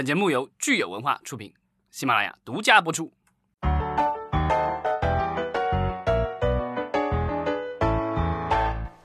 [0.00, 1.52] 本节目由聚友文化出品，
[1.90, 3.12] 喜马拉雅独家播出。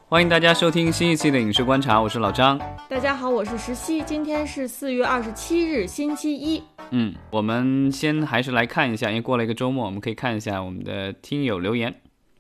[0.08, 2.58] 欢迎大家收听新一期的影视观察，我是老张。
[2.88, 6.64] 大家好，我是石溪，今天是四月二十七日，星期一。
[6.92, 11.94] 嗯，我们先还是来看一下，因为过了一个周末，我们可以看一下我们的听友留言。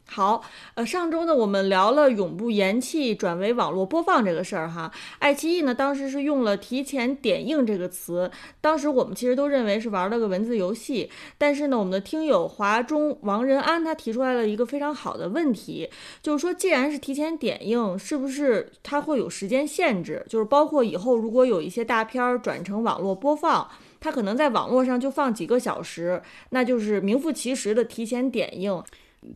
[0.07, 0.43] 好，
[0.75, 4.89] 呃，上周呢，我们聊了永不言弃转为网络播放这个事儿哈。
[5.19, 8.31] 爱奇艺呢，当时是用了“提前点映”这个词，
[8.61, 11.09] 当时我们其实都认为是玩了个文字游戏。
[11.37, 15.89] 但是呢，我们的听友华中王仁安他提出来了一个非常好的问题，
[16.21, 20.23] 就是说，既然是提前点映，是不是它会有时间限制？
[20.29, 23.67] 就是包括以后如果有一些大片儿转成网络播放，
[23.99, 28.81] 它可能在网络上就放几个小时，那就是名副其实的提前点映。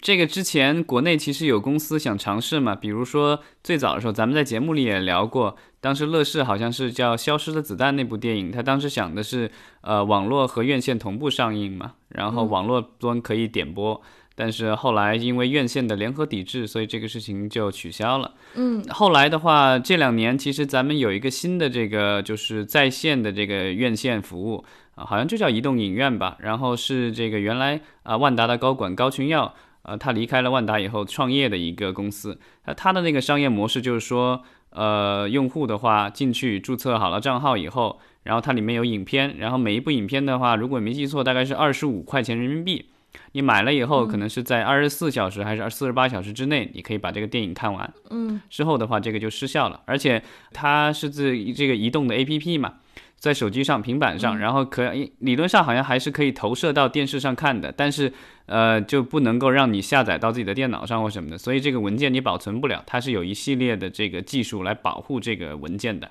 [0.02, 9.50] 这个之前国内其实有公司想尝试嘛，比如说最早的时候，咱们在节目里也聊过，当时乐视好像是叫《消失的子弹》那部电影，他当时想的是，
[9.82, 14.00] 呃，网络和院线同步上映嘛，然后网络端可以点播，
[14.36, 18.34] 但是后来因为院线的联合抵制，所以这个事情就取消了。
[18.56, 24.64] 嗯，后来的话，这两年其实咱们有一个新的这个就是在线的这个院线服务
[24.96, 29.56] 啊，好像就叫移动影院吧，然后是这个原来啊万达的高管高群耀。
[29.84, 42.86] 呃，他离开了万达以后创业的一个公司，那他的那个商业模式就是说，呃，用户的话进去注册好了账号以后，然后它里面有影片，然后每一部影片的话，如果没记错，大概是二十五块钱人民币，
[43.32, 47.92] 你买了以后，可能是在二十四小时还是四十八小时之内，你可以把这个电影看完。
[48.10, 50.22] 嗯，之后的话，这个就失效了，而且
[50.52, 52.76] 它是自这个移动的 APP 嘛。
[53.20, 58.12] 在手机上、平板上，然后可以理论上好像还是可以投射到电视上看的，但是
[58.46, 66.10] 呃就不能够让你下载到自己的电脑上或什么的，所以这个文件你保存不了，它是有一系列的这个技术来保护这个文件的。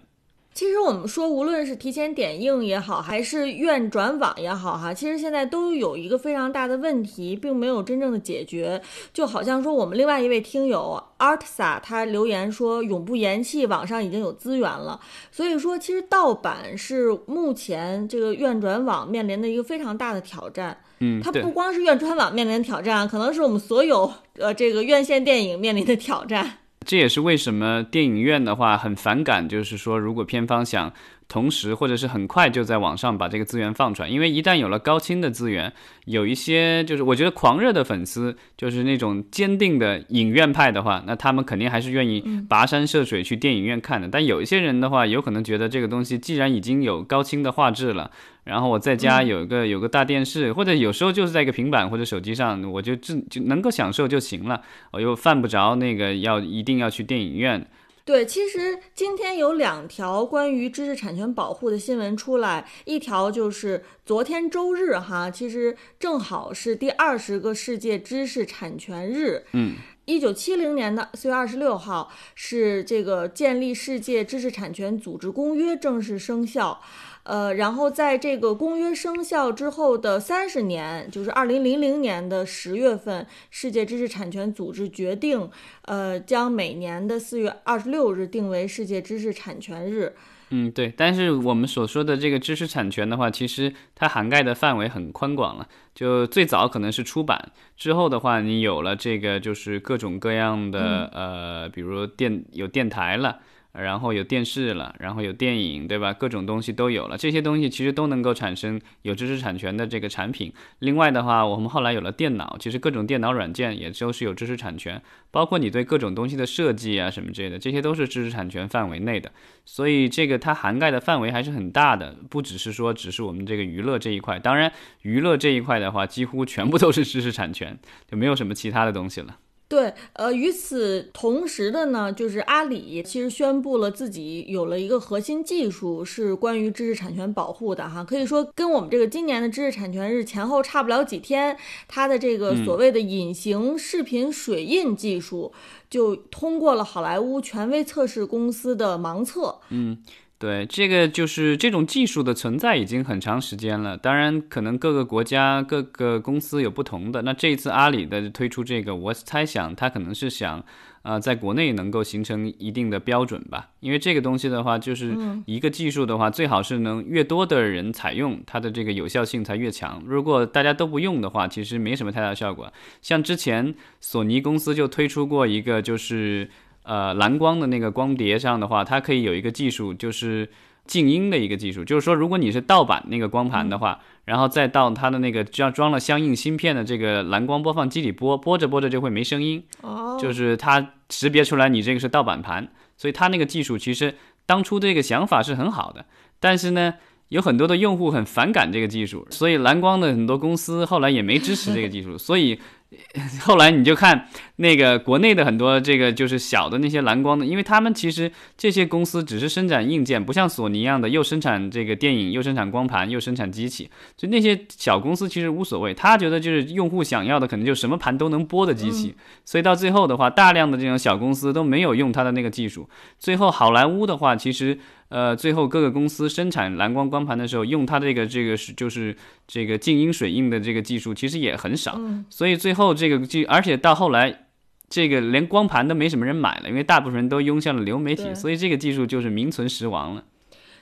[0.59, 8.83] 其实我们说，无论是提前点映也好，还是院转网也好，哈，其实现在都有一个非常大的问题，并没有真正的解决。
[9.15, 15.01] 就好像说，我们另外一位听友 Artsa 他留言说，永不言弃，网上已经有资源了。
[15.31, 20.77] 所以说，其实盗版是目前这个院转网面临的一个非常大的挑战。
[20.99, 26.59] 嗯，它不光是院转网面临的挑战，可能是我们所有呃这个院线电影面临的挑战。
[26.89, 30.91] 这也是为什么电影院的话很反感，就是说，如果片方想
[31.29, 35.71] 同时或者是很快就在网上把这个资源放出来，因为一旦有了高清的资源，
[36.07, 44.09] 有一些就是我觉得狂热的粉丝，就是那种坚定的影院派的话，那他们肯定还是愿意跋山涉水去电影院看的。
[44.09, 48.11] 但有一些人的话，有可能觉得这个东西既然已经有高清的画质了。
[48.49, 54.63] 然后我在家有一个有个大电视，或者有时候就是在一个平板或者手机上，我就就就能够享受就行了。
[54.91, 57.65] 我又犯不着那个要一定要去电影院。
[58.07, 69.45] 对，其实今天有两条关于知识产权保护的新闻出来，一条就是昨天周日哈，其实正好是第二十个世界知识产权日。
[69.53, 69.75] 嗯，
[70.07, 76.81] 一九七零年的四月二十六号是这个建立世界知识产权组织公约正式生效。
[77.29, 85.51] 呃，然后在这个公约生效之后的三十年，就是二零零零年的十月份，世界知识产权组织决定，
[85.83, 90.15] 呃，将每年的四月二十六日定为世界知识产权日。
[90.49, 90.91] 嗯，对。
[90.97, 95.69] 但是我们所说的这个知识产权的话，其实它涵盖的范围很宽广了。
[95.95, 103.41] 就最早可能是出版，之后的话，你有了这个就是各种各样的呃，比如电有电台了。
[103.73, 106.13] 然后有电视了，然后有电影，对吧？
[106.13, 110.53] 各种东西都有了，这些东西其实都能够产生有知识产权的这个产品。
[110.81, 119.31] 另外的话，我们后来有了电脑，其实各种电脑软件也都是有知识产权，包括你对各种东西的设计啊什么之类的，这些都是知识产权范围内的。
[119.65, 124.39] 所以这个它涵盖的范围还是很大的，不只是说只是我们这个娱乐这一块。
[124.39, 127.79] 当然，娱乐这一块的话，几乎全部都是知识产权，
[128.11, 129.37] 就没有什么其他的东西了。
[129.69, 141.55] 对，呃，与此同时的呢，就是阿里其实宣布了自己有了一个核心技术是关于知识产权保护的哈，可以说跟我们这个今年的知识产权日前后差不了几天，
[141.87, 145.53] 它的这个所谓的隐形视频水印技术
[145.91, 150.03] 就通过了好莱坞权威测试公司的盲测，嗯。
[150.41, 153.97] 对，这个就是这种技术的存在已经很长时间了。
[153.97, 157.23] 当然，可能各个国家、各个公司有不同的。
[157.23, 160.65] 那这一次阿里的推出这个，我猜想它可能是想，
[161.03, 163.71] 呃，在国内能够形成一定的标准吧。
[163.81, 165.13] 因为这个东西的话，就是
[165.45, 170.01] 一个技术的话，最好是能越多的人采用，它的这个有效性才越强。
[170.07, 172.73] 如果大家都不用的话，其实没什么太大效果。
[173.03, 176.49] 像之前索尼公司就推出过一个，就是。
[176.89, 180.49] 呃，蓝光的那个光碟上的话，它可以有一个技术，就是
[180.87, 194.15] 静音的一个技术，就是说，如果你是盗版那个光盘的话，然后再到它的那个装装了相应芯片的这个蓝光播放机里播，播着播着就会没声音，哦，就是它识别出来你这个是盗版盘，所以它那个技术其实
[194.47, 196.07] 当初这个想法是很好的，
[196.41, 196.95] 但是呢，
[197.29, 202.59] 有很多的用户很反感这个技术，所以蓝光的很多公司后来也没支持这个技术，所以。
[203.45, 204.29] 后来你就看
[204.61, 213.89] 那个国内的很多这个就是小的那些蓝光的，因为他们其实这些公司只是生产硬件，不像索尼一样的又生产这个电影，又生产光盘，又生产机器。
[214.17, 219.15] 就那些小公司其实无所谓，他觉得就是用户想要的可能就什么盘都能播的机器。
[219.45, 222.89] 所以到最后的话，大量的这种小公司都没有用他的那个技术。
[223.19, 224.79] 最后好莱坞的话，其实。
[225.11, 229.17] 呃，最后各个公司生产蓝光光盘的时候，用它这个这个是就是
[229.47, 231.99] 这个静音水印的这个技术，其实也很少。
[232.29, 234.48] 所以最后这个技，而且到后来，
[234.89, 240.25] 这个连光盘都没什么人买了，因为大部分人都涌向了流媒体，所以这个技术就是名存实亡了。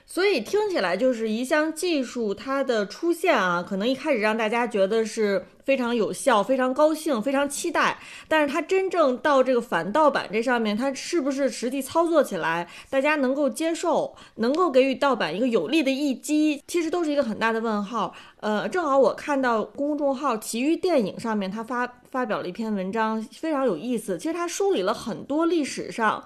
[0.09, 7.99] 所以听起来就是一项技术，它的出现啊，可能一开始让大家觉得是非常有效、非常高兴、非常期待。
[8.25, 18.15] 但是它真正到这个反盗版这上面，它是不是实际操作起来，大家能够接受，能够给予盗版一个有力的一击，其实都是一个很大的问号。
[18.39, 24.17] 呃，正好我看到公众号“奇遇电影”上面，他发发表了一篇文章，非常有意思。
[24.17, 26.23] 其实他梳理了很多历史上。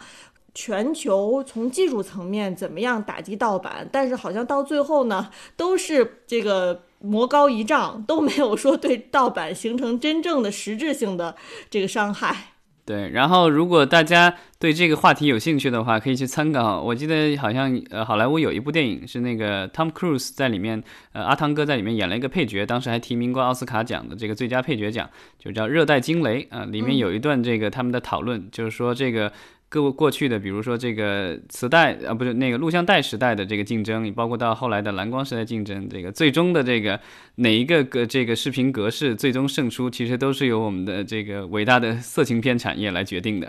[0.53, 11.35] 全球从技术层面怎么样打击盗版，但是好像到最后呢，都是这个魔高一丈，都没有说对盗版形成真正的实质性的
[11.69, 12.47] 这个伤害。
[12.83, 16.81] 对，然后如果大家对这个话题有兴趣的话，可以去参考。
[16.81, 20.83] 我记得好像呃，好莱坞有一部电影是那个 Tom Cruise 在里面，
[21.13, 25.09] 呃，阿汤哥在里面演了一个配角，当时还提名过奥斯卡奖的这个最佳配角奖，
[25.39, 26.65] 就叫《热带惊雷》啊。
[26.65, 29.31] 里面有一段这个他们的讨论，就是说这个。
[29.71, 36.99] 各过去的，比如说这个磁带啊，不是那个录像带时代的这个竞争，包括到后来的蓝光时代竞争，这个最终的这个
[37.35, 43.47] 哪一个个这个视频格式最终胜出，其实都是由我们的这个伟大的色情片产业来决定的。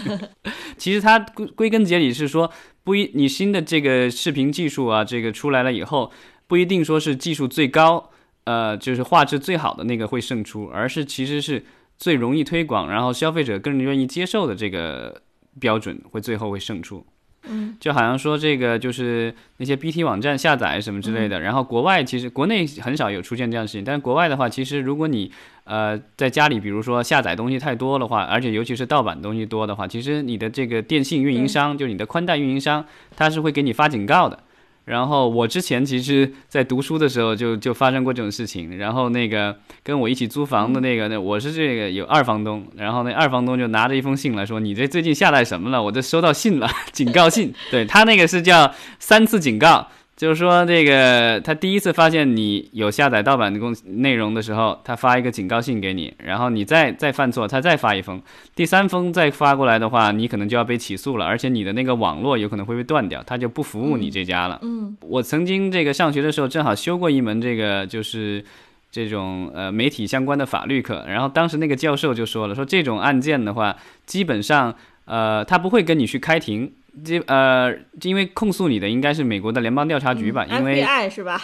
[0.76, 2.52] 其实它归归根结底是说，
[2.84, 6.12] 不一你新的这个视频技术啊，这个出来了以后，
[6.46, 8.10] 不一定说是技术最高，
[8.44, 11.64] 呃，就是画质最好的那个会胜出，而是其实是
[11.96, 15.22] 最容易推广，然后消费者更愿意接受的这个。
[15.58, 17.04] 标准会最后会胜出，
[17.48, 25.30] 嗯，就好像说这个就是那些 BT 网站下载什么之类的，然后国外其实国内很少有出现这样的事情，但是国外的话，其实如果你
[25.64, 32.84] 呃在家里，比如说下载东西太多的话，而且尤其是盗版东西多的话，其实你的这个电信运营商，就你的宽带运营商，
[33.16, 34.42] 他是会给你发警告的。
[34.86, 38.78] 然后我之前其实，在读书的时候就就发生过这种事情。
[38.78, 45.82] 然后那个跟我一起租房的那个，那我是这个有二房东，然后那二房东就拿着一封信来说：“你这最近下来什么了？
[45.82, 49.88] 我这收到信了， 警告信。”对他那个是叫三次警告。
[50.16, 58.18] 就是说，这个他第一次发现你有下载盗版的公内容的时候，他发一个警告信给你，然后你再再犯错，他再发一封，
[58.54, 64.58] 第三封再发过来的话，你可能就要被起诉了，而且你的那个网络有可能会被断掉，他就不服务你这家了。
[64.62, 68.42] 嗯，我曾经这个上学的时候正好修过一门这个就是
[68.90, 73.76] 这种呃媒体相关的法律课，然后当时那个教授就说了，说这种案件的话，
[74.06, 74.74] 基本上
[75.04, 76.72] 呃他不会跟你去开庭。
[77.04, 80.46] 这呃，因为控诉你的应该是美国的联邦调查局吧？
[80.46, 81.40] 因为 FBI 是吧？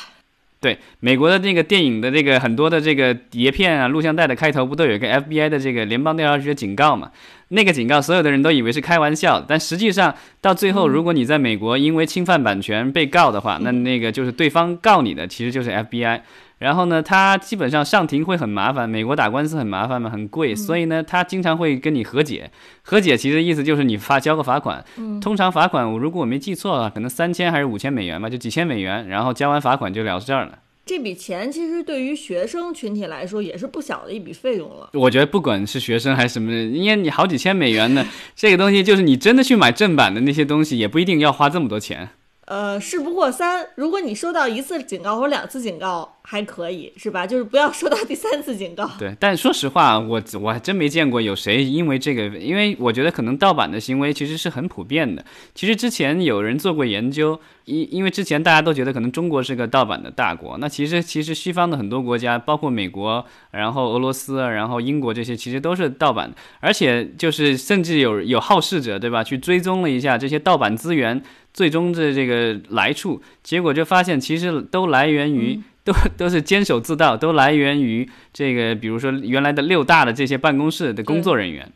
[0.61, 7.11] 对，美国的那个电影的这个很多的这个碟片啊、录像带的开头不都有一个 FBI 的这个联邦调查局的警告嘛？
[7.49, 16.21] 那个警告所有的人都以为是开玩笑，但实际上到最后，如果你在美国因为侵犯版权被告的话，那那个就是对方告你的其实就是 FBI。
[16.63, 22.53] 然后呢，他基本上上庭会很麻烦，美国打官司很麻烦嘛，很贵，所以呢，他经常会跟你和解。
[22.83, 24.85] 和解其实意思就是你发交个罚款，
[25.21, 30.61] 通常罚款我，如果我没记错的话，可能三千还是五千美元吧，就几千美元，然后交完罚款就了事儿了。
[30.87, 34.91] 这笔钱其实对于学生群体来说也是不小的一笔费用了。
[34.95, 42.11] 我觉得不管是学生还是什么，因为你好几千美元呢， 这个东西就是你真的去买正版的那些东西，也不一定要花这么多钱。
[42.47, 47.27] 呃，事不过三，如果你收到一次警告或者两次警告还可以，是吧？
[47.27, 48.89] 就是不要收到第三次警告。
[48.99, 55.25] 对，但说实话，我我还真没见过有谁因为这个，因为我觉得可能盗版的行为其实是很普遍的。
[55.55, 69.23] 其实之前有人做过研究，因因为之前大家都觉得可能中国是个盗版的大国，那其实其实西方的很多国家，包括美国，然后俄罗斯，然后英国这些，其实都是盗版，而且就是甚至有有好事者，对吧？
[69.25, 71.23] 去追踪了一下这些盗版资源。
[71.55, 81.71] 最终的这个来处，结果就发现其实都来源于，都都是坚守自盗，都来源于这个，比如说原来的六大的这些办公室的工作人员。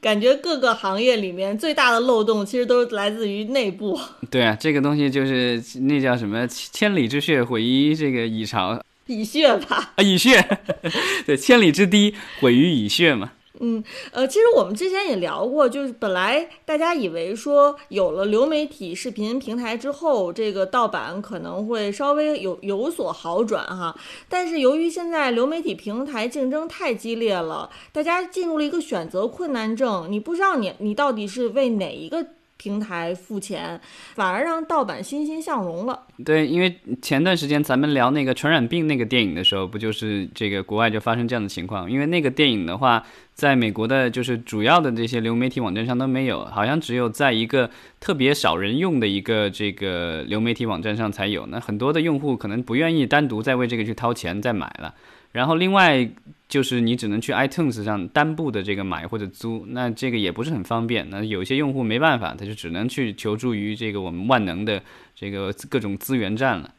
[0.00, 3.98] 感觉各个行业里面最大的漏洞其实都是来自于内部。
[4.28, 9.92] 对啊，这个东西就是那叫什么“千里之穴毁于这个蚁巢”，蚁穴吧？
[9.96, 10.44] 啊，蚁穴，
[11.24, 13.32] 对，千里之堤毁于蚁穴嘛。
[13.64, 23.96] 嗯，呃，其实我们之前也聊过，就是本来大家以为说有了流媒体视频平台之后，这个盗版可能会稍微有有所好转哈。
[24.28, 32.26] 但是由于现在流媒体平台竞争太激烈了，大家进入了一个选择困难症，你不知道你你到底是为哪一个。
[32.62, 33.80] 平台付钱，
[34.14, 36.02] 反而让盗版欣欣向荣了。
[36.24, 41.90] 对，因为前段时间咱们聊那个传染病那个电影的时候，不就是这个国外就发生这样的情况？
[41.90, 43.02] 因为那个电影的话，
[43.34, 51.44] 在美国的就是主要的这些流媒体网站上都没有，好像只有在一个特别少人用的一个这个流媒体网站上才有。
[51.46, 54.94] 那很多的用户可能不愿意单独再为这个去掏钱再买了。
[55.32, 56.08] 然后另外
[56.52, 61.08] 就是你只能去 iTunes 上单部的这个买或者租，那这个也不是很方便。
[61.08, 64.82] 那有些用户没办法，他就只能去求助于这个我们万能的
[65.16, 66.74] 这个各种资源站了。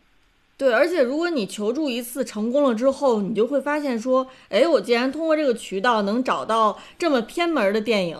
[0.58, 8.16] 对，而且如果你求助一次成功了之后，你就会发现说，哎，我既然通过这个渠道能找到这么偏门的电影，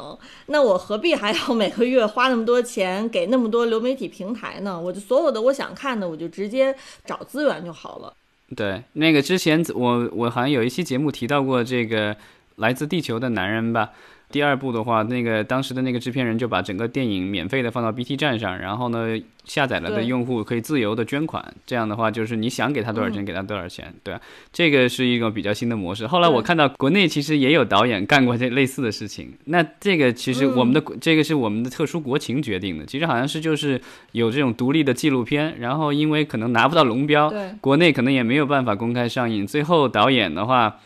[0.48, 4.82] 那我何必还要每个月花那么多钱给那么多流媒体平台呢？
[4.82, 8.12] 我就所有的我想看的，我就直接找资源就好了。
[8.56, 12.16] 对，那个之前我我好像有一期节目提到过这个
[12.58, 13.92] 来自地球的男人吧。
[14.34, 21.54] 第二部的话，那个当时的那个制片人就把整个电影免费的放到 BT 站上，然后呢，下载了的用户可以自由的捐款。
[21.68, 23.94] 这样的话，就是你想给他多少钱，给他多少钱。
[24.02, 24.16] 对，
[24.52, 26.08] 这个是一个比较新的模式。
[26.08, 29.32] 后来我看到国内其实也有导演干过这类似的事情。
[29.46, 32.84] 那这个其实我们的这个是我们的特殊国情决定的。
[32.88, 33.80] 其实好像是就是
[34.14, 39.46] 有这种独立的纪录片，然后因为可能拿不到龙标，国内可能也没有办法公开上映。
[39.46, 40.80] 最后导演的话。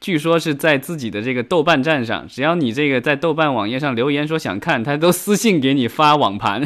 [0.00, 6.62] 据说是在自己的这个豆瓣站上，只要你这个在豆瓣网页上留言说想看，他都私信给你发网盘。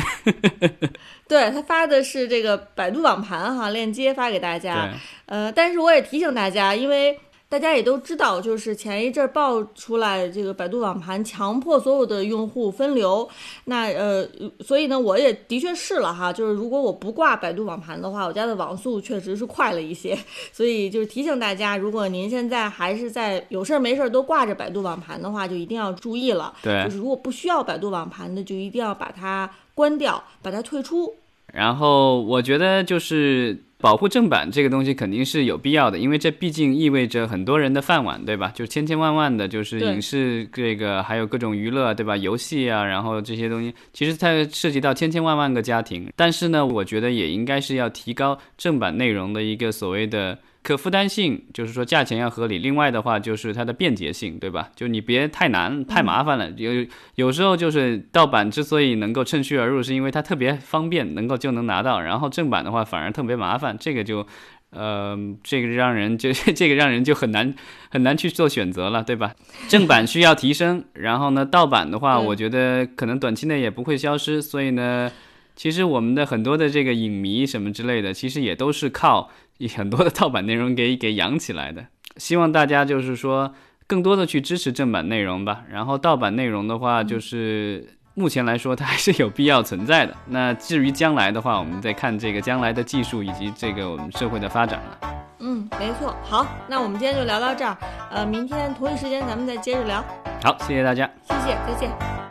[1.26, 4.90] 对他发的是这个百度网盘哈，链接发给大家。
[5.26, 7.18] 呃，但是我也提醒大家，因为。
[7.54, 13.28] 大家也都知道，就是前一阵爆出来这个百度网盘强迫所有的用户分流，
[13.66, 20.18] 那呃，所以呢，我也的确试了哈，就是如果我不挂百度网盘的话，我家的网速确实是快了一些，
[20.50, 26.52] 所以就是提醒大家，如果您现在还是在有事儿没事儿都挂着百度网盘的话，就一定要注意了。
[26.60, 31.14] 对，就是如果不需要百度网盘的，就一定要把它关掉，把它退出。
[31.52, 38.50] 然后我觉得就是保护正版这个东西肯定是有必要的，因为这毕竟意味着很多人的饭碗，对吧？
[38.54, 42.16] 就千千万万的，就是影视这个还有各种娱乐，对吧？
[42.16, 46.10] 游戏啊，然后这些东西，其实它涉及到千千万万个家庭。
[46.16, 50.38] 但是呢，我觉得也应该是要提高正版内容的一个所谓的。
[50.64, 54.70] 可负担性就是说价钱要合理，另外的话就是它的便捷性，对吧？
[54.74, 56.50] 就你别太难太麻烦了。
[56.56, 62.00] 有有时候就是盗版之所以能够趁虚而入，是因为它特别方便，能够就能拿到。
[62.00, 64.26] 然后正版的话反而特别麻烦，这个就，
[64.70, 67.54] 呃，这个让人就 这个让人就很难
[67.90, 69.34] 很难去做选择了，对吧？
[69.68, 74.40] 正版需要提升，然后呢，盗版的话，我觉得可能短期内也不会消失。
[74.40, 75.12] 所以呢，
[75.54, 79.30] 其实我们的很多的这个影迷什么之类的，其实也都是靠。
[79.76, 83.54] 很多的盗版内容给给养起来的，希望大家就是说
[83.86, 85.62] 更多的去支持正版内容吧。
[85.70, 90.14] 然后盗版内容的话，就是目前来说它还是有必要存在的。
[90.28, 95.10] 那至于将来的话，我们再看这个将来的技术以及这个我们社会的发展了。
[95.40, 96.14] 嗯，没错。
[96.22, 97.76] 好，那我们今天就聊到这儿。
[98.10, 100.02] 呃，明天同一时间咱们再接着聊。
[100.42, 101.08] 好，谢谢大家。
[101.22, 102.23] 谢谢，再见。